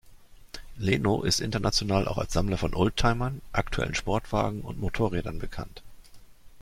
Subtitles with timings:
[0.79, 5.83] Leno ist international auch als Sammler von Oldtimern, aktuellen Sportwagen und Motorrädern bekannt.